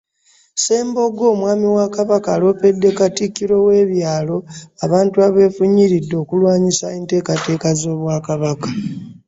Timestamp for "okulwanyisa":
6.23-6.85